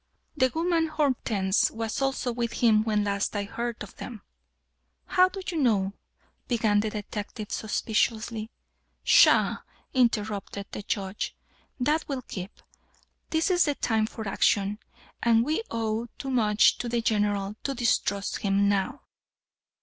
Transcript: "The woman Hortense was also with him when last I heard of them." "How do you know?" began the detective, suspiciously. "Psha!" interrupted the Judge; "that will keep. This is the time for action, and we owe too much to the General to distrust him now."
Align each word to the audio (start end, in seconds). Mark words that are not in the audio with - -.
"The 0.35 0.49
woman 0.55 0.87
Hortense 0.87 1.69
was 1.69 2.01
also 2.01 2.31
with 2.31 2.53
him 2.53 2.83
when 2.83 3.03
last 3.03 3.35
I 3.35 3.43
heard 3.43 3.83
of 3.83 3.97
them." 3.97 4.23
"How 5.05 5.29
do 5.29 5.41
you 5.45 5.61
know?" 5.61 5.93
began 6.47 6.79
the 6.79 6.89
detective, 6.89 7.51
suspiciously. 7.51 8.49
"Psha!" 9.03 9.61
interrupted 9.93 10.65
the 10.71 10.81
Judge; 10.81 11.35
"that 11.79 12.07
will 12.07 12.23
keep. 12.23 12.63
This 13.29 13.51
is 13.51 13.65
the 13.65 13.75
time 13.75 14.07
for 14.07 14.27
action, 14.27 14.79
and 15.21 15.45
we 15.45 15.61
owe 15.69 16.07
too 16.17 16.31
much 16.31 16.79
to 16.79 16.89
the 16.89 17.03
General 17.03 17.55
to 17.61 17.75
distrust 17.75 18.39
him 18.39 18.67
now." 18.67 19.01